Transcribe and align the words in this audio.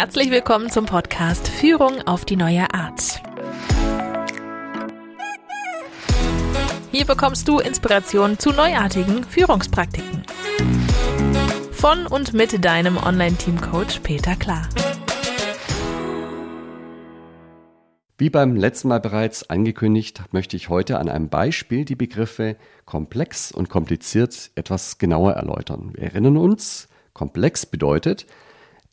Herzlich 0.00 0.30
willkommen 0.30 0.70
zum 0.70 0.86
Podcast 0.86 1.48
Führung 1.48 2.02
auf 2.06 2.24
die 2.24 2.36
neue 2.36 2.72
Art. 2.72 3.20
Hier 6.92 7.04
bekommst 7.04 7.48
du 7.48 7.58
Inspiration 7.58 8.38
zu 8.38 8.50
neuartigen 8.52 9.24
Führungspraktiken. 9.24 10.22
Von 11.72 12.06
und 12.06 12.32
mit 12.32 12.64
deinem 12.64 12.96
Online-Team-Coach 12.96 13.98
Peter 14.04 14.36
Klar. 14.36 14.68
Wie 18.18 18.30
beim 18.30 18.54
letzten 18.54 18.86
Mal 18.86 19.00
bereits 19.00 19.50
angekündigt, 19.50 20.22
möchte 20.30 20.56
ich 20.56 20.68
heute 20.68 21.00
an 21.00 21.08
einem 21.08 21.28
Beispiel 21.28 21.84
die 21.84 21.96
Begriffe 21.96 22.54
komplex 22.84 23.50
und 23.50 23.68
kompliziert 23.68 24.52
etwas 24.54 24.98
genauer 24.98 25.32
erläutern. 25.32 25.90
Wir 25.94 26.04
erinnern 26.04 26.36
uns, 26.36 26.86
komplex 27.14 27.66
bedeutet, 27.66 28.26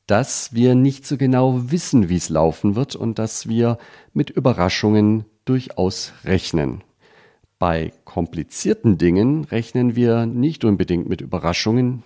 dass 0.07 0.53
wir 0.53 0.75
nicht 0.75 1.05
so 1.05 1.17
genau 1.17 1.71
wissen, 1.71 2.09
wie 2.09 2.17
es 2.17 2.29
laufen 2.29 2.75
wird 2.75 2.95
und 2.95 3.17
dass 3.19 3.47
wir 3.47 3.77
mit 4.13 4.29
Überraschungen 4.29 5.25
durchaus 5.45 6.13
rechnen. 6.23 6.83
Bei 7.57 7.91
komplizierten 8.03 8.97
Dingen 8.97 9.45
rechnen 9.45 9.95
wir 9.95 10.25
nicht 10.25 10.65
unbedingt 10.65 11.07
mit 11.07 11.21
Überraschungen. 11.21 12.03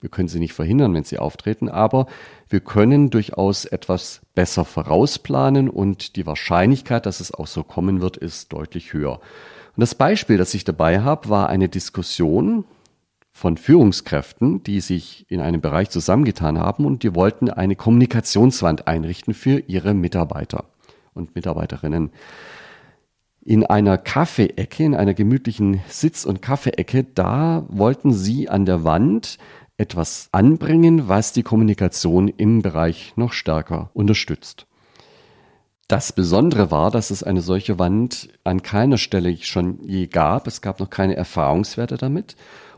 Wir 0.00 0.10
können 0.10 0.28
sie 0.28 0.38
nicht 0.38 0.52
verhindern, 0.52 0.94
wenn 0.94 1.04
sie 1.04 1.18
auftreten, 1.18 1.68
aber 1.68 2.06
wir 2.48 2.60
können 2.60 3.10
durchaus 3.10 3.64
etwas 3.64 4.20
besser 4.34 4.64
vorausplanen 4.64 5.68
und 5.68 6.16
die 6.16 6.26
Wahrscheinlichkeit, 6.26 7.06
dass 7.06 7.20
es 7.20 7.32
auch 7.32 7.46
so 7.46 7.62
kommen 7.62 8.00
wird, 8.00 8.16
ist 8.16 8.52
deutlich 8.52 8.92
höher. 8.92 9.20
Und 9.76 9.80
das 9.80 9.94
Beispiel, 9.94 10.38
das 10.38 10.54
ich 10.54 10.64
dabei 10.64 11.00
habe, 11.00 11.28
war 11.28 11.48
eine 11.48 11.68
Diskussion 11.68 12.64
von 13.36 13.58
Führungskräften, 13.58 14.62
die 14.62 14.80
sich 14.80 15.26
in 15.28 15.42
einem 15.42 15.60
Bereich 15.60 15.90
zusammengetan 15.90 16.58
haben 16.58 16.86
und 16.86 17.02
die 17.02 17.14
wollten 17.14 17.50
eine 17.50 17.76
Kommunikationswand 17.76 18.88
einrichten 18.88 19.34
für 19.34 19.58
ihre 19.66 19.92
Mitarbeiter 19.92 20.64
und 21.12 21.34
Mitarbeiterinnen. 21.34 22.12
In 23.42 23.66
einer 23.66 23.98
Kaffeeecke, 23.98 24.84
in 24.84 24.94
einer 24.94 25.12
gemütlichen 25.12 25.82
Sitz- 25.86 26.24
und 26.24 26.40
Kaffeeecke, 26.40 27.04
da 27.04 27.66
wollten 27.68 28.14
sie 28.14 28.48
an 28.48 28.64
der 28.64 28.84
Wand 28.84 29.36
etwas 29.76 30.30
anbringen, 30.32 31.06
was 31.06 31.34
die 31.34 31.42
Kommunikation 31.42 32.28
im 32.28 32.62
Bereich 32.62 33.12
noch 33.16 33.34
stärker 33.34 33.90
unterstützt. 33.92 34.66
Das 35.88 36.10
Besondere 36.10 36.70
war, 36.70 36.90
dass 36.90 37.10
es 37.10 37.22
eine 37.22 37.42
solche 37.42 37.78
Wand 37.78 38.30
an 38.44 38.62
keiner 38.62 38.96
Stelle 38.96 39.36
schon 39.36 39.78
je 39.86 40.06
gab. 40.06 40.46
Es 40.46 40.62
gab 40.62 40.80
noch 40.80 40.88
keine 40.88 41.16
Erfahrungswerte 41.16 41.98
damit. 41.98 42.34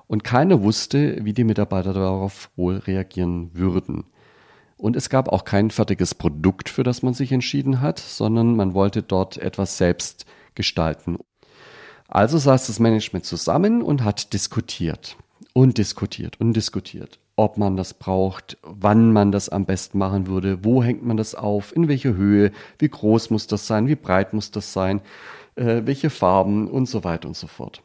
Und 0.08 0.24
keiner 0.24 0.62
wusste, 0.62 1.24
wie 1.24 1.34
die 1.34 1.44
Mitarbeiter 1.44 1.92
darauf 1.92 2.50
wohl 2.56 2.78
reagieren 2.78 3.50
würden. 3.52 4.04
Und 4.78 4.96
es 4.96 5.10
gab 5.10 5.28
auch 5.28 5.44
kein 5.44 5.70
fertiges 5.70 6.14
Produkt, 6.14 6.68
für 6.68 6.82
das 6.82 7.02
man 7.02 7.14
sich 7.14 7.30
entschieden 7.30 7.80
hat, 7.80 7.98
sondern 7.98 8.56
man 8.56 8.74
wollte 8.74 9.02
dort 9.02 9.36
etwas 9.36 9.76
selbst 9.76 10.24
gestalten. 10.54 11.18
Also 12.08 12.38
saß 12.38 12.68
das 12.68 12.80
Management 12.80 13.26
zusammen 13.26 13.82
und 13.82 14.02
hat 14.02 14.32
diskutiert 14.32 15.16
und 15.52 15.76
diskutiert 15.76 16.40
und 16.40 16.54
diskutiert, 16.54 17.18
ob 17.36 17.58
man 17.58 17.76
das 17.76 17.92
braucht, 17.92 18.56
wann 18.62 19.12
man 19.12 19.30
das 19.30 19.50
am 19.50 19.66
besten 19.66 19.98
machen 19.98 20.26
würde, 20.26 20.64
wo 20.64 20.82
hängt 20.82 21.04
man 21.04 21.18
das 21.18 21.34
auf, 21.34 21.76
in 21.76 21.88
welcher 21.88 22.14
Höhe, 22.14 22.52
wie 22.78 22.88
groß 22.88 23.28
muss 23.30 23.46
das 23.46 23.66
sein, 23.66 23.88
wie 23.88 23.96
breit 23.96 24.32
muss 24.32 24.52
das 24.52 24.72
sein, 24.72 25.02
äh, 25.56 25.82
welche 25.84 26.08
Farben 26.08 26.68
und 26.68 26.88
so 26.88 27.04
weiter 27.04 27.28
und 27.28 27.36
so 27.36 27.46
fort. 27.46 27.82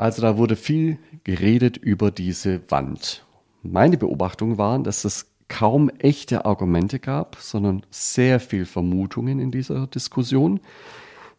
Also 0.00 0.22
da 0.22 0.38
wurde 0.38 0.56
viel 0.56 0.98
geredet 1.24 1.76
über 1.76 2.10
diese 2.10 2.62
Wand. 2.70 3.22
Meine 3.62 3.98
Beobachtung 3.98 4.56
war, 4.56 4.78
dass 4.78 5.04
es 5.04 5.26
kaum 5.48 5.90
echte 5.90 6.46
Argumente 6.46 6.98
gab, 6.98 7.36
sondern 7.38 7.84
sehr 7.90 8.40
viel 8.40 8.64
Vermutungen 8.64 9.38
in 9.40 9.50
dieser 9.50 9.86
Diskussion, 9.88 10.60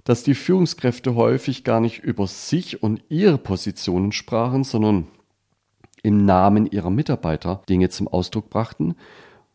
dass 0.03 0.21
die 0.21 0.35
Führungskräfte 0.35 1.15
häufig 1.15 1.63
gar 1.63 1.79
nicht 1.79 2.03
über 2.03 2.27
sich 2.27 2.83
und 2.83 3.01
ihre 3.09 3.39
Positionen 3.39 4.11
sprachen, 4.11 4.63
sondern 4.63 5.07
im 6.03 6.23
Namen 6.23 6.67
ihrer 6.67 6.91
Mitarbeiter 6.91 7.63
Dinge 7.67 7.89
zum 7.89 8.07
Ausdruck 8.07 8.51
brachten. 8.51 8.93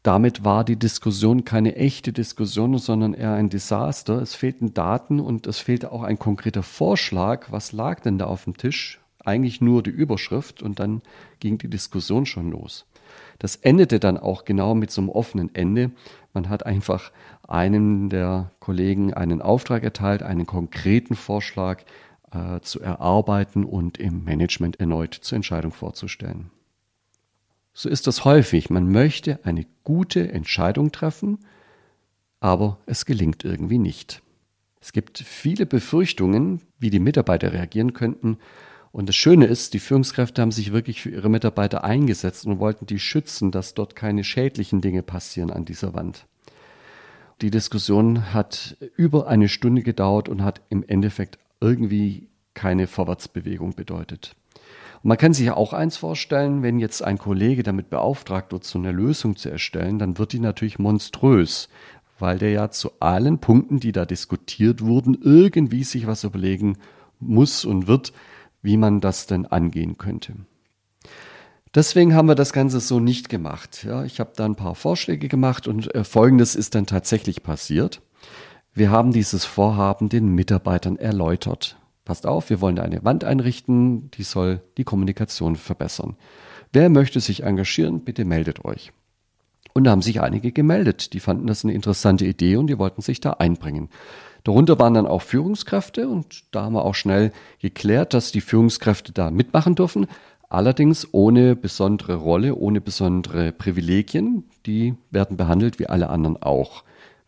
Damit 0.06 0.44
war 0.44 0.62
die 0.62 0.76
Diskussion 0.76 1.44
keine 1.44 1.74
echte 1.74 2.12
Diskussion, 2.12 2.78
sondern 2.78 3.12
eher 3.12 3.32
ein 3.32 3.50
Desaster. 3.50 4.22
Es 4.22 4.36
fehlten 4.36 4.72
Daten 4.72 5.18
und 5.18 5.48
es 5.48 5.58
fehlte 5.58 5.90
auch 5.90 6.04
ein 6.04 6.18
konkreter 6.18 6.62
Vorschlag. 6.62 7.50
Was 7.50 7.72
lag 7.72 8.00
denn 8.00 8.16
da 8.16 8.26
auf 8.26 8.44
dem 8.44 8.56
Tisch? 8.56 9.00
eigentlich 9.26 9.60
nur 9.60 9.82
die 9.82 9.90
Überschrift 9.90 10.62
und 10.62 10.78
dann 10.78 11.02
ging 11.40 11.58
die 11.58 11.68
Diskussion 11.68 12.26
schon 12.26 12.50
los. 12.50 12.86
Das 13.38 13.56
endete 13.56 14.00
dann 14.00 14.16
auch 14.16 14.44
genau 14.44 14.74
mit 14.74 14.90
so 14.90 15.00
einem 15.00 15.10
offenen 15.10 15.54
Ende. 15.54 15.90
Man 16.32 16.48
hat 16.48 16.64
einfach 16.64 17.12
einem 17.46 18.08
der 18.08 18.52
Kollegen 18.60 19.12
einen 19.14 19.42
Auftrag 19.42 19.82
erteilt, 19.82 20.22
einen 20.22 20.46
konkreten 20.46 21.14
Vorschlag 21.14 21.82
äh, 22.32 22.60
zu 22.60 22.80
erarbeiten 22.80 23.64
und 23.64 23.98
im 23.98 24.24
Management 24.24 24.80
erneut 24.80 25.14
zur 25.14 25.36
Entscheidung 25.36 25.72
vorzustellen. 25.72 26.50
So 27.78 27.90
ist 27.90 28.06
das 28.06 28.24
häufig. 28.24 28.70
Man 28.70 28.90
möchte 28.90 29.44
eine 29.44 29.66
gute 29.84 30.32
Entscheidung 30.32 30.92
treffen, 30.92 31.38
aber 32.40 32.78
es 32.86 33.04
gelingt 33.04 33.44
irgendwie 33.44 33.78
nicht. 33.78 34.22
Es 34.80 34.92
gibt 34.92 35.18
viele 35.18 35.66
Befürchtungen, 35.66 36.62
wie 36.78 36.88
die 36.88 37.00
Mitarbeiter 37.00 37.52
reagieren 37.52 37.92
könnten 37.92 38.38
und 38.96 39.10
das 39.10 39.16
Schöne 39.16 39.44
ist, 39.44 39.74
die 39.74 39.78
Führungskräfte 39.78 40.40
haben 40.40 40.52
sich 40.52 40.72
wirklich 40.72 41.02
für 41.02 41.10
ihre 41.10 41.28
Mitarbeiter 41.28 41.84
eingesetzt 41.84 42.46
und 42.46 42.60
wollten 42.60 42.86
die 42.86 42.98
schützen, 42.98 43.50
dass 43.50 43.74
dort 43.74 43.94
keine 43.94 44.24
schädlichen 44.24 44.80
Dinge 44.80 45.02
passieren 45.02 45.50
an 45.50 45.66
dieser 45.66 45.92
Wand. 45.92 46.24
Die 47.42 47.50
Diskussion 47.50 48.32
hat 48.32 48.78
über 48.96 49.26
eine 49.26 49.50
Stunde 49.50 49.82
gedauert 49.82 50.30
und 50.30 50.42
hat 50.42 50.62
im 50.70 50.82
Endeffekt 50.82 51.38
irgendwie 51.60 52.30
keine 52.54 52.86
Vorwärtsbewegung 52.86 53.74
bedeutet. 53.74 54.34
Man 55.06 55.18
kann 55.18 55.32
sich 55.32 55.46
ja 55.46 55.56
auch 55.56 55.72
eins 55.72 55.96
vorstellen, 55.96 56.64
wenn 56.64 56.80
jetzt 56.80 57.00
ein 57.00 57.16
Kollege 57.16 57.62
damit 57.62 57.90
beauftragt 57.90 58.50
wird, 58.50 58.64
so 58.64 58.76
eine 58.76 58.90
Lösung 58.90 59.36
zu 59.36 59.48
erstellen, 59.48 60.00
dann 60.00 60.18
wird 60.18 60.32
die 60.32 60.40
natürlich 60.40 60.80
monströs, 60.80 61.68
weil 62.18 62.38
der 62.38 62.50
ja 62.50 62.72
zu 62.72 62.90
allen 62.98 63.38
Punkten, 63.38 63.78
die 63.78 63.92
da 63.92 64.04
diskutiert 64.04 64.80
wurden, 64.82 65.16
irgendwie 65.22 65.84
sich 65.84 66.08
was 66.08 66.24
überlegen 66.24 66.78
muss 67.20 67.64
und 67.64 67.86
wird, 67.86 68.12
wie 68.62 68.76
man 68.76 69.00
das 69.00 69.28
denn 69.28 69.46
angehen 69.46 69.96
könnte. 69.96 70.34
Deswegen 71.72 72.12
haben 72.12 72.26
wir 72.26 72.34
das 72.34 72.52
Ganze 72.52 72.80
so 72.80 72.98
nicht 72.98 73.28
gemacht. 73.28 73.84
Ja, 73.84 74.02
ich 74.02 74.18
habe 74.18 74.32
da 74.34 74.44
ein 74.44 74.56
paar 74.56 74.74
Vorschläge 74.74 75.28
gemacht 75.28 75.68
und 75.68 75.94
äh, 75.94 76.02
Folgendes 76.02 76.56
ist 76.56 76.74
dann 76.74 76.86
tatsächlich 76.86 77.44
passiert. 77.44 78.02
Wir 78.74 78.90
haben 78.90 79.12
dieses 79.12 79.44
Vorhaben 79.44 80.08
den 80.08 80.34
Mitarbeitern 80.34 80.96
erläutert. 80.96 81.76
Passt 82.06 82.24
auf, 82.24 82.50
wir 82.50 82.60
wollen 82.60 82.78
eine 82.78 83.04
Wand 83.04 83.24
einrichten, 83.24 84.12
die 84.12 84.22
soll 84.22 84.62
die 84.78 84.84
Kommunikation 84.84 85.56
verbessern. 85.56 86.16
Wer 86.72 86.88
möchte 86.88 87.18
sich 87.18 87.42
engagieren, 87.42 88.04
bitte 88.04 88.24
meldet 88.24 88.64
euch. 88.64 88.92
Und 89.74 89.84
da 89.84 89.90
haben 89.90 90.02
sich 90.02 90.20
einige 90.20 90.52
gemeldet, 90.52 91.12
die 91.14 91.20
fanden 91.20 91.48
das 91.48 91.64
eine 91.64 91.74
interessante 91.74 92.24
Idee 92.24 92.56
und 92.56 92.68
die 92.68 92.78
wollten 92.78 93.02
sich 93.02 93.20
da 93.20 93.32
einbringen. 93.32 93.90
Darunter 94.44 94.78
waren 94.78 94.94
dann 94.94 95.08
auch 95.08 95.20
Führungskräfte 95.20 96.08
und 96.08 96.44
da 96.52 96.62
haben 96.62 96.74
wir 96.74 96.84
auch 96.84 96.94
schnell 96.94 97.32
geklärt, 97.58 98.14
dass 98.14 98.30
die 98.30 98.40
Führungskräfte 98.40 99.10
da 99.10 99.32
mitmachen 99.32 99.74
dürfen, 99.74 100.06
allerdings 100.48 101.08
ohne 101.12 101.56
besondere 101.56 102.14
Rolle, 102.14 102.54
ohne 102.54 102.80
besondere 102.80 103.50
Privilegien. 103.50 104.44
Die 104.64 104.94
werden 105.10 105.36
behandelt 105.36 105.80
wie 105.80 105.88
alle 105.88 106.08
anderen 106.08 106.40
auch. 106.40 106.84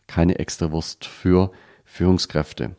Keine 0.07 0.39
Extrawurst 0.39 1.03
für 1.03 1.51
Führungskräfte. 1.83 2.77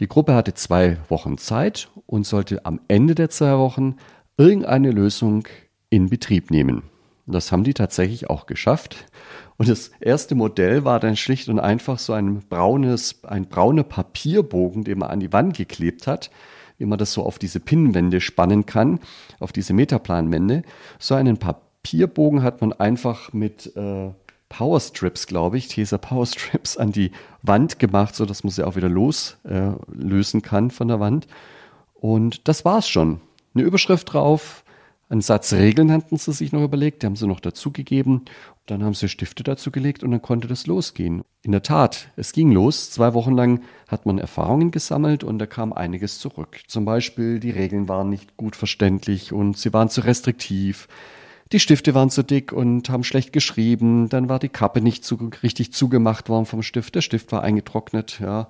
Die 0.00 0.08
Gruppe 0.08 0.34
hatte 0.34 0.54
zwei 0.54 0.98
Wochen 1.08 1.38
Zeit 1.38 1.88
und 2.06 2.26
sollte 2.26 2.66
am 2.66 2.80
Ende 2.88 3.14
der 3.14 3.30
zwei 3.30 3.56
Wochen 3.58 3.96
irgendeine 4.36 4.90
Lösung 4.90 5.46
in 5.88 6.08
Betrieb 6.08 6.50
nehmen. 6.50 6.82
Das 7.26 7.52
haben 7.52 7.64
die 7.64 7.74
tatsächlich 7.74 8.28
auch 8.28 8.46
geschafft. 8.46 9.06
Und 9.56 9.68
das 9.68 9.92
erste 10.00 10.34
Modell 10.34 10.84
war 10.84 11.00
dann 11.00 11.16
schlicht 11.16 11.48
und 11.48 11.60
einfach 11.60 11.98
so 11.98 12.12
ein 12.12 12.40
braunes, 12.48 13.22
ein 13.24 13.46
brauner 13.46 13.84
Papierbogen, 13.84 14.84
den 14.84 14.98
man 14.98 15.10
an 15.10 15.20
die 15.20 15.32
Wand 15.32 15.56
geklebt 15.56 16.06
hat, 16.06 16.30
wie 16.76 16.86
man 16.86 16.98
das 16.98 17.12
so 17.12 17.22
auf 17.22 17.38
diese 17.38 17.60
Pinnwände 17.60 18.20
spannen 18.20 18.66
kann, 18.66 18.98
auf 19.38 19.52
diese 19.52 19.72
Metaplanwände. 19.72 20.62
So 20.98 21.14
einen 21.14 21.38
Papierbogen 21.38 22.42
hat 22.42 22.60
man 22.60 22.72
einfach 22.72 23.32
mit 23.32 23.74
äh, 23.76 24.10
Powerstrips, 24.48 25.26
glaube 25.26 25.58
ich, 25.58 25.68
Tesa 25.68 25.98
Powerstrips 25.98 26.76
an 26.76 26.92
die 26.92 27.10
Wand 27.42 27.78
gemacht, 27.78 28.14
so 28.14 28.26
dass 28.26 28.44
man 28.44 28.50
sie 28.50 28.66
auch 28.66 28.76
wieder 28.76 28.88
loslösen 28.88 30.40
äh, 30.40 30.42
kann 30.42 30.70
von 30.70 30.88
der 30.88 31.00
Wand. 31.00 31.26
Und 31.94 32.48
das 32.48 32.64
war's 32.64 32.88
schon. 32.88 33.20
Eine 33.54 33.64
Überschrift 33.64 34.12
drauf, 34.12 34.64
einen 35.10 35.20
Satz 35.20 35.52
Regeln 35.52 35.92
hatten 35.92 36.16
sie 36.16 36.32
sich 36.32 36.52
noch 36.52 36.62
überlegt, 36.62 37.02
die 37.02 37.06
haben 37.06 37.16
sie 37.16 37.26
noch 37.26 37.40
dazugegeben. 37.40 38.22
Dann 38.66 38.82
haben 38.82 38.94
sie 38.94 39.08
Stifte 39.08 39.42
dazu 39.42 39.70
gelegt 39.70 40.02
und 40.02 40.10
dann 40.10 40.22
konnte 40.22 40.48
das 40.48 40.66
losgehen. 40.66 41.22
In 41.42 41.52
der 41.52 41.62
Tat, 41.62 42.08
es 42.16 42.32
ging 42.32 42.50
los. 42.50 42.90
Zwei 42.90 43.12
Wochen 43.12 43.32
lang 43.32 43.62
hat 43.86 44.06
man 44.06 44.18
Erfahrungen 44.18 44.70
gesammelt 44.70 45.22
und 45.22 45.38
da 45.38 45.46
kam 45.46 45.74
einiges 45.74 46.18
zurück. 46.18 46.62
Zum 46.66 46.86
Beispiel, 46.86 47.38
die 47.38 47.50
Regeln 47.50 47.88
waren 47.88 48.08
nicht 48.08 48.38
gut 48.38 48.56
verständlich 48.56 49.32
und 49.32 49.58
sie 49.58 49.72
waren 49.74 49.90
zu 49.90 50.00
restriktiv. 50.00 50.88
Die 51.54 51.60
Stifte 51.60 51.94
waren 51.94 52.10
zu 52.10 52.24
dick 52.24 52.52
und 52.52 52.90
haben 52.90 53.04
schlecht 53.04 53.32
geschrieben, 53.32 54.08
dann 54.08 54.28
war 54.28 54.40
die 54.40 54.48
Kappe 54.48 54.80
nicht 54.80 55.04
zu, 55.04 55.30
richtig 55.44 55.72
zugemacht 55.72 56.28
worden 56.28 56.46
vom 56.46 56.62
Stift, 56.62 56.96
der 56.96 57.00
Stift 57.00 57.30
war 57.30 57.44
eingetrocknet, 57.44 58.18
ja. 58.18 58.48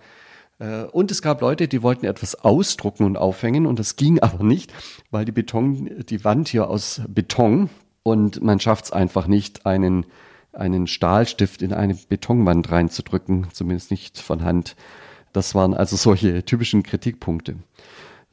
Äh, 0.59 0.85
und 0.85 1.11
es 1.11 1.21
gab 1.21 1.43
Leute, 1.43 1.69
die 1.69 1.83
wollten 1.83 2.07
etwas 2.07 2.35
ausdrucken 2.35 3.05
und 3.05 3.19
aufhängen 3.19 3.67
und 3.67 3.79
das 3.79 3.97
ging 3.97 4.21
aber 4.21 4.43
nicht, 4.43 4.73
weil 5.11 5.27
die 5.27 5.33
Beton, 5.33 6.03
die 6.09 6.25
Wand 6.25 6.49
hier 6.49 6.71
aus 6.71 7.03
Beton 7.07 7.69
und 8.03 8.43
man 8.43 8.59
schafft 8.59 8.87
es 8.87 8.91
einfach 8.91 9.27
nicht, 9.27 9.67
einen, 9.67 10.07
einen 10.55 10.87
Stahlstift 10.87 11.61
in 11.61 11.75
eine 11.75 11.99
Betonwand 12.09 12.71
reinzudrücken, 12.71 13.49
zumindest 13.53 13.91
nicht 13.91 14.19
von 14.19 14.45
Hand. 14.45 14.77
Das 15.35 15.55
waren 15.55 15.75
also 15.75 15.97
solche 15.97 16.43
typischen 16.47 16.83
Kritikpunkte. 16.83 17.57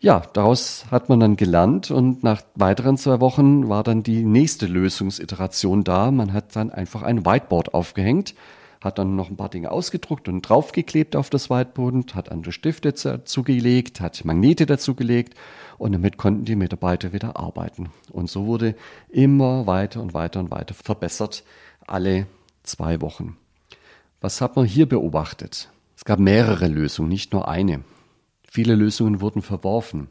Ja, 0.02 0.24
daraus 0.34 0.86
hat 0.92 1.10
man 1.10 1.20
dann 1.20 1.38
gelernt 1.38 1.92
und 1.92 2.24
nach 2.24 2.42
weiteren 2.56 2.98
zwei 2.98 3.22
Wochen 3.22 3.70
war 3.70 3.84
dann 3.84 4.04
die 4.04 4.24
nächste 4.26 4.66
Lösungsiteration 4.66 5.84
da. 5.84 6.12
Man 6.12 6.34
hat 6.34 6.56
dann 6.56 6.72
einfach 6.72 7.04
ein 7.04 7.26
Whiteboard 7.26 7.74
aufgehängt 7.74 8.34
hat 8.82 8.98
dann 8.98 9.16
noch 9.16 9.30
ein 9.30 9.38
paar 9.38 9.50
Dinge 9.50 9.72
ausgedruckt 9.72 10.28
und 10.28 10.42
draufgeklebt 10.42 11.16
auf 11.16 11.30
das 11.30 11.50
Whiteboard, 11.50 12.16
hat 12.16 12.32
andere 12.32 12.52
Stifte 12.52 12.92
dazugelegt, 12.92 14.02
hat 14.02 14.26
Magnete 14.26 14.66
dazugelegt 14.66 15.36
und 15.78 15.92
damit 15.92 16.18
konnten 16.18 16.46
die 16.46 16.56
Mitarbeiter 16.56 17.14
wieder 17.14 17.38
arbeiten. 17.38 17.92
Und 18.12 18.30
so 18.30 18.48
wurde 18.48 18.76
immer 19.10 19.68
weiter 19.68 20.02
und 20.02 20.14
weiter 20.14 20.40
und 20.40 20.52
weiter 20.52 20.74
verbessert, 20.74 21.44
alle 21.86 22.26
zwei 22.64 23.02
Wochen. 23.02 23.38
Was 24.20 24.42
hat 24.42 24.56
man 24.56 24.66
hier 24.66 24.90
beobachtet? 24.90 25.70
Es 25.96 26.04
gab 26.04 26.20
mehrere 26.20 26.68
Lösungen, 26.68 27.10
nicht 27.10 27.34
nur 27.34 27.48
eine. 27.48 27.82
Viele 28.54 28.76
Lösungen 28.76 29.22
wurden 29.22 29.42
verworfen. 29.42 30.10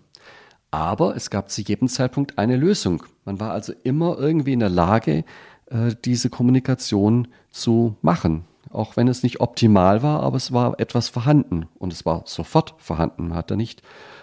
Aber 0.71 1.15
es 1.15 1.29
gab 1.29 1.51
zu 1.51 1.61
jedem 1.61 1.89
Zeitpunkt 1.89 2.39
eine 2.39 2.57
Lösung. 2.57 3.03
Man 3.27 3.39
war 3.39 3.51
also 3.51 3.75
immer 3.83 4.17
irgendwie 4.19 4.55
in 4.55 4.61
der 4.61 4.71
Lage, 4.71 5.25
äh, 5.67 5.95
diese 6.05 6.31
Kommunikation 6.31 7.29
zu 7.51 7.97
machen 8.01 8.45
auch 8.71 8.97
wenn 8.97 9.09
es 9.09 9.23
nicht 9.23 9.41
optimal 9.41 10.03
war, 10.03 10.23
aber 10.23 10.37
es 10.37 10.53
war 10.53 10.79
etwas 10.79 11.09
vorhanden 11.09 11.67
und 11.79 11.93
es 11.93 12.07
war 12.07 12.23
sofort 12.27 12.75
vorhanden. 12.79 13.29
Man 13.29 13.39
hat 13.39 13.51
da 13.51 13.57
nicht 13.57 13.83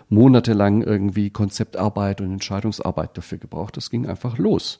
monatelang 0.09 0.81
irgendwie 0.81 1.29
Konzeptarbeit 1.29 2.21
und 2.21 2.31
Entscheidungsarbeit 2.31 3.17
dafür 3.17 3.37
gebraucht. 3.37 3.75
Das 3.75 3.89
ging 3.89 4.07
einfach 4.07 4.37
los. 4.37 4.79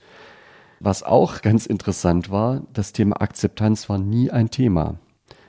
Was 0.79 1.03
auch 1.03 1.41
ganz 1.41 1.65
interessant 1.65 2.29
war, 2.31 2.61
das 2.71 2.93
Thema 2.93 3.21
Akzeptanz 3.21 3.89
war 3.89 3.97
nie 3.97 4.31
ein 4.31 4.49
Thema. 4.51 4.99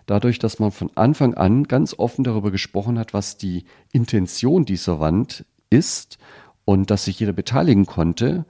Dadurch, 0.08 0.38
dass 0.38 0.58
man 0.58 0.72
von 0.72 0.90
Anfang 0.96 1.34
an 1.34 1.64
ganz 1.64 1.94
offen 1.96 2.24
darüber 2.24 2.50
gesprochen 2.50 2.98
hat, 2.98 3.14
was 3.14 3.36
die 3.36 3.64
Intention 3.92 4.64
dieser 4.64 4.98
Wand 4.98 5.44
ist 5.70 6.18
und 6.64 6.90
dass 6.90 7.04
sich 7.04 7.20
jeder 7.20 7.32
beteiligen 7.32 7.86
konnte, 7.86 8.44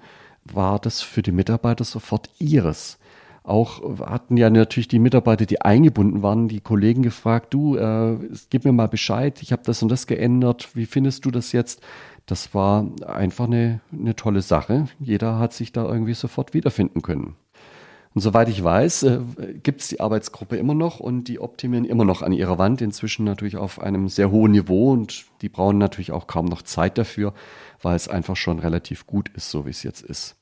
war 0.44 0.78
das 0.78 1.02
für 1.02 1.20
die 1.20 1.32
Mitarbeiter 1.32 1.84
sofort 1.84 2.30
ihres 2.38 2.98
auch 3.48 4.00
hatten 4.00 4.36
ja 4.36 4.50
natürlich 4.50 4.88
die 4.88 4.98
Mitarbeiter, 4.98 5.46
die 5.46 5.62
eingebunden 5.62 6.22
waren, 6.22 6.48
die 6.48 6.60
Kollegen 6.60 7.02
gefragt, 7.02 7.54
du, 7.54 7.76
äh, 7.76 8.18
gib 8.50 8.64
mir 8.66 8.72
mal 8.72 8.88
Bescheid, 8.88 9.40
ich 9.40 9.52
habe 9.52 9.62
das 9.64 9.82
und 9.82 9.88
das 9.88 10.06
geändert, 10.06 10.68
wie 10.74 10.84
findest 10.84 11.24
du 11.24 11.30
das 11.30 11.52
jetzt? 11.52 11.80
Das 12.26 12.52
war 12.52 12.86
einfach 13.06 13.46
eine, 13.46 13.80
eine 13.90 14.14
tolle 14.14 14.42
Sache. 14.42 14.88
Jeder 15.00 15.38
hat 15.38 15.54
sich 15.54 15.72
da 15.72 15.86
irgendwie 15.88 16.12
sofort 16.12 16.52
wiederfinden 16.52 17.00
können. 17.00 17.36
Und 18.18 18.22
soweit 18.22 18.48
ich 18.48 18.64
weiß, 18.64 19.04
äh, 19.04 19.20
gibt 19.62 19.80
es 19.80 19.86
die 19.86 20.00
Arbeitsgruppe 20.00 20.56
immer 20.56 20.74
noch 20.74 20.98
und 20.98 21.28
die 21.28 21.38
optimieren 21.38 21.84
immer 21.84 22.04
noch 22.04 22.20
an 22.20 22.32
ihrer 22.32 22.58
Wand, 22.58 22.82
inzwischen 22.82 23.24
natürlich 23.24 23.56
auf 23.56 23.80
einem 23.80 24.08
sehr 24.08 24.32
hohen 24.32 24.50
Niveau 24.50 24.90
und 24.90 25.26
die 25.40 25.48
brauchen 25.48 25.78
natürlich 25.78 26.10
auch 26.10 26.26
kaum 26.26 26.46
noch 26.46 26.62
Zeit 26.62 26.98
dafür, 26.98 27.32
weil 27.80 27.94
es 27.94 28.08
einfach 28.08 28.34
schon 28.34 28.58
relativ 28.58 29.06
gut 29.06 29.28
ist, 29.36 29.52
so 29.52 29.66
wie 29.66 29.70
es 29.70 29.84
jetzt 29.84 30.02
ist. 30.02 30.34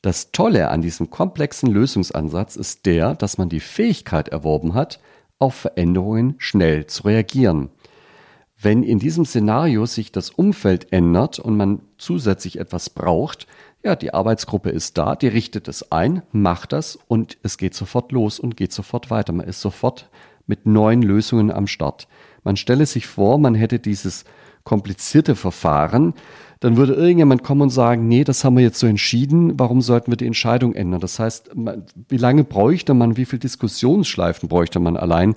Das 0.00 0.32
Tolle 0.32 0.70
an 0.70 0.80
diesem 0.80 1.10
komplexen 1.10 1.70
Lösungsansatz 1.70 2.56
ist 2.56 2.86
der, 2.86 3.14
dass 3.14 3.36
man 3.36 3.50
die 3.50 3.60
Fähigkeit 3.60 4.30
erworben 4.30 4.72
hat, 4.72 4.98
auf 5.38 5.54
Veränderungen 5.54 6.36
schnell 6.38 6.86
zu 6.86 7.02
reagieren. 7.02 7.68
Wenn 8.58 8.82
in 8.82 8.98
diesem 8.98 9.26
Szenario 9.26 9.84
sich 9.84 10.12
das 10.12 10.30
Umfeld 10.30 10.94
ändert 10.94 11.38
und 11.38 11.58
man 11.58 11.82
zusätzlich 11.98 12.58
etwas 12.58 12.88
braucht, 12.88 13.46
ja, 13.86 13.96
die 13.96 14.12
Arbeitsgruppe 14.12 14.70
ist 14.70 14.98
da, 14.98 15.14
die 15.14 15.28
richtet 15.28 15.68
es 15.68 15.92
ein, 15.92 16.22
macht 16.32 16.72
das 16.72 16.98
und 17.08 17.38
es 17.42 17.56
geht 17.56 17.74
sofort 17.74 18.12
los 18.12 18.40
und 18.40 18.56
geht 18.56 18.72
sofort 18.72 19.10
weiter. 19.10 19.32
Man 19.32 19.46
ist 19.46 19.60
sofort 19.60 20.10
mit 20.46 20.66
neuen 20.66 21.02
Lösungen 21.02 21.50
am 21.50 21.66
Start. 21.66 22.08
Man 22.42 22.56
stelle 22.56 22.86
sich 22.86 23.06
vor, 23.06 23.38
man 23.38 23.54
hätte 23.54 23.78
dieses 23.78 24.24
komplizierte 24.64 25.36
Verfahren 25.36 26.14
dann 26.60 26.76
würde 26.76 26.94
irgendjemand 26.94 27.42
kommen 27.42 27.62
und 27.62 27.70
sagen, 27.70 28.08
nee, 28.08 28.24
das 28.24 28.42
haben 28.42 28.56
wir 28.56 28.62
jetzt 28.64 28.78
so 28.78 28.86
entschieden, 28.86 29.58
warum 29.58 29.82
sollten 29.82 30.10
wir 30.10 30.16
die 30.16 30.26
Entscheidung 30.26 30.74
ändern? 30.74 31.00
Das 31.00 31.18
heißt, 31.18 31.50
wie 32.08 32.16
lange 32.16 32.44
bräuchte 32.44 32.94
man, 32.94 33.16
wie 33.16 33.26
viele 33.26 33.40
Diskussionsschleifen 33.40 34.48
bräuchte 34.48 34.80
man 34.80 34.96
allein, 34.96 35.34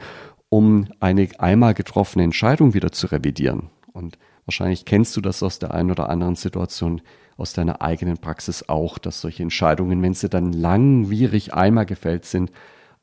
um 0.48 0.88
eine 1.00 1.28
einmal 1.38 1.74
getroffene 1.74 2.24
Entscheidung 2.24 2.74
wieder 2.74 2.92
zu 2.92 3.08
revidieren? 3.08 3.70
Und 3.92 4.18
wahrscheinlich 4.50 4.84
kennst 4.84 5.16
du 5.16 5.22
das 5.22 5.44
aus 5.44 5.60
der 5.60 5.76
einen 5.76 5.92
oder 5.92 6.10
anderen 6.10 6.36
Situation, 6.36 7.02
aus 7.38 7.54
deiner 7.54 7.84
eigenen 7.84 8.18
Praxis 8.18 8.68
auch, 8.68 8.98
dass 8.98 9.22
solche 9.22 9.44
Entscheidungen, 9.44 10.02
wenn 10.02 10.16
sie 10.16 10.28
dann 10.28 10.54
langwierig 10.54 11.54
einmal 11.54 11.86
gefällt 11.86 12.26
sind, 12.26 12.52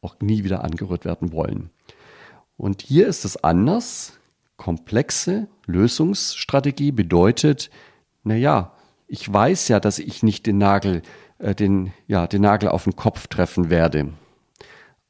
auch 0.03 0.17
nie 0.21 0.43
wieder 0.43 0.65
angerührt 0.65 1.05
werden 1.05 1.31
wollen. 1.31 1.71
Und 2.57 2.83
hier 2.83 3.07
ist 3.07 3.25
es 3.25 3.45
anders. 3.45 4.19
Komplexe 4.57 5.47
Lösungsstrategie 5.67 6.91
bedeutet, 6.91 7.71
naja, 8.25 8.73
ich 9.07 9.33
weiß 9.33 9.69
ja, 9.69 9.79
dass 9.79 10.01
ich 10.01 10.25
nicht 10.25 10.47
den 10.47 10.59
Nagel, 10.59 11.03
äh, 11.39 11.55
den, 11.55 11.93
ja, 12.09 12.27
den 12.27 12.43
Nagel 12.43 12.71
auf 12.71 12.85
den 12.85 12.97
Kopf 12.97 13.29
treffen 13.29 13.71
werde. 13.71 14.09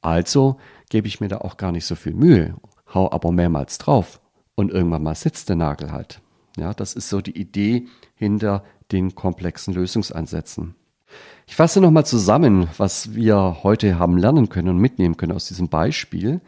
Also 0.03 0.59
gebe 0.91 1.09
ich 1.09 1.19
mir 1.21 1.29
da 1.29 1.39
auch 1.39 1.57
gar 1.57 1.73
nicht 1.73 1.87
so 1.87 1.95
viel 1.95 2.13
Mühe, 2.13 2.57
hau 2.93 3.11
aber 3.11 3.33
mehrmals 3.33 3.79
drauf 3.79 4.21
und 4.55 4.71
irgendwann 4.71 5.03
mal 5.03 5.15
sitzt 5.15 5.49
der 5.49 5.57
Nagel 5.57 5.93
halt. 5.93 6.21
Ja, 6.57 6.73
das 6.75 6.95
ist 6.95 7.09
so 7.09 7.21
die 7.21 7.39
Idee 7.39 7.87
hinter 8.15 8.65
den 8.93 9.15
komplexen 9.15 9.75
Lösungsansätzen. 9.75 10.75
Ich 11.47 11.55
fasse 11.55 11.81
nochmal 11.81 12.07
zusammen, 12.07 12.69
was 12.77 13.15
wir 13.15 13.59
heute 13.63 13.99
haben 13.99 14.19
lernen 14.19 14.49
können 14.49 14.71
und 14.71 14.79
mitnehmen 14.79 15.17
können 15.17 15.33
aus 15.33 15.49
diesem 15.49 15.69
Beispiel. 15.69 16.41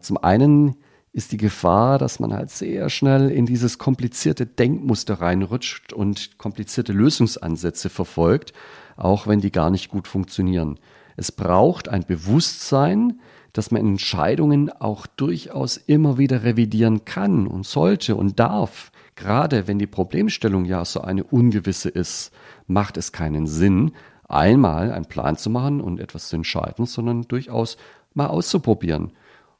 Zum 0.00 0.18
einen 0.18 0.76
ist 1.12 1.32
die 1.32 1.38
Gefahr, 1.38 1.98
dass 1.98 2.20
man 2.20 2.32
halt 2.32 2.50
sehr 2.50 2.90
schnell 2.90 3.30
in 3.30 3.46
dieses 3.46 3.78
komplizierte 3.78 4.46
Denkmuster 4.46 5.14
reinrutscht 5.14 5.92
und 5.92 6.38
komplizierte 6.38 6.92
Lösungsansätze 6.92 7.88
verfolgt, 7.88 8.52
auch 8.96 9.26
wenn 9.26 9.40
die 9.40 9.52
gar 9.52 9.70
nicht 9.70 9.88
gut 9.88 10.08
funktionieren. 10.08 10.78
Es 11.16 11.32
braucht 11.32 11.88
ein 11.88 12.04
Bewusstsein, 12.04 13.20
dass 13.52 13.70
man 13.70 13.82
Entscheidungen 13.82 14.70
auch 14.70 15.06
durchaus 15.06 15.76
immer 15.76 16.18
wieder 16.18 16.42
revidieren 16.42 17.04
kann 17.04 17.46
und 17.46 17.64
sollte 17.64 18.16
und 18.16 18.40
darf. 18.40 18.90
Gerade 19.16 19.66
wenn 19.66 19.78
die 19.78 19.86
Problemstellung 19.86 20.64
ja 20.64 20.84
so 20.84 21.00
eine 21.00 21.24
ungewisse 21.24 21.88
ist, 21.88 22.32
macht 22.66 22.96
es 22.96 23.12
keinen 23.12 23.46
Sinn, 23.46 23.92
einmal 24.28 24.92
einen 24.92 25.06
Plan 25.06 25.36
zu 25.36 25.50
machen 25.50 25.80
und 25.80 26.00
etwas 26.00 26.28
zu 26.28 26.36
entscheiden, 26.36 26.86
sondern 26.86 27.22
durchaus 27.22 27.76
mal 28.14 28.26
auszuprobieren 28.26 29.12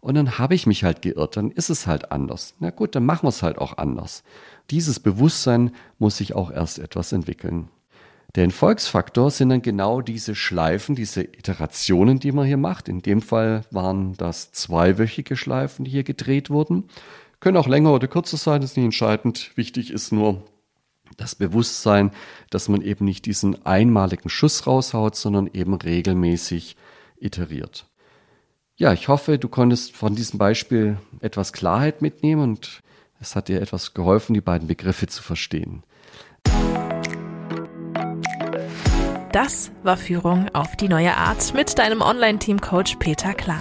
und 0.04 0.16
dann 0.16 0.38
habe 0.38 0.54
ich 0.54 0.66
mich 0.66 0.84
halt 0.84 1.00
geirrt, 1.00 1.38
dann 1.38 1.50
ist 1.50 1.70
es 1.70 1.86
halt 1.86 2.12
anders. 2.12 2.56
Na 2.60 2.68
gut, 2.68 2.94
dann 2.94 3.06
machen 3.06 3.22
wir 3.22 3.30
es 3.30 3.42
halt 3.42 3.56
auch 3.56 3.78
anders. 3.78 4.22
Dieses 4.70 5.00
Bewusstsein 5.00 5.70
muss 5.98 6.18
sich 6.18 6.34
auch 6.34 6.50
erst 6.50 6.78
etwas 6.78 7.12
entwickeln. 7.12 7.70
Der 8.34 8.44
Erfolgsfaktor 8.44 9.30
sind 9.30 9.48
dann 9.48 9.62
genau 9.62 10.02
diese 10.02 10.34
Schleifen, 10.34 10.94
diese 10.94 11.22
Iterationen, 11.22 12.18
die 12.18 12.32
man 12.32 12.44
hier 12.44 12.58
macht. 12.58 12.90
In 12.90 13.00
dem 13.00 13.22
Fall 13.22 13.64
waren 13.70 14.14
das 14.18 14.52
zweiwöchige 14.52 15.36
Schleifen, 15.36 15.86
die 15.86 15.92
hier 15.92 16.04
gedreht 16.04 16.50
wurden. 16.50 16.84
Können 17.44 17.58
auch 17.58 17.66
länger 17.66 17.92
oder 17.92 18.08
kürzer 18.08 18.38
sein, 18.38 18.62
ist 18.62 18.74
nicht 18.78 18.86
entscheidend. 18.86 19.50
Wichtig 19.54 19.90
ist 19.90 20.12
nur 20.12 20.42
das 21.18 21.34
Bewusstsein, 21.34 22.10
dass 22.48 22.70
man 22.70 22.80
eben 22.80 23.04
nicht 23.04 23.26
diesen 23.26 23.66
einmaligen 23.66 24.30
Schuss 24.30 24.66
raushaut, 24.66 25.14
sondern 25.14 25.50
eben 25.52 25.74
regelmäßig 25.74 26.74
iteriert. 27.18 27.84
Ja, 28.76 28.94
ich 28.94 29.08
hoffe, 29.08 29.38
du 29.38 29.50
konntest 29.50 29.94
von 29.94 30.14
diesem 30.14 30.38
Beispiel 30.38 30.96
etwas 31.20 31.52
Klarheit 31.52 32.00
mitnehmen 32.00 32.40
und 32.40 32.80
es 33.20 33.36
hat 33.36 33.48
dir 33.48 33.60
etwas 33.60 33.92
geholfen, 33.92 34.32
die 34.32 34.40
beiden 34.40 34.66
Begriffe 34.66 35.06
zu 35.06 35.22
verstehen. 35.22 35.82
Das 39.32 39.70
war 39.82 39.98
Führung 39.98 40.48
auf 40.54 40.76
die 40.76 40.88
neue 40.88 41.14
Art 41.14 41.52
mit 41.52 41.78
deinem 41.78 42.00
Online-Team-Coach 42.00 42.96
Peter 43.00 43.34
Klar. 43.34 43.60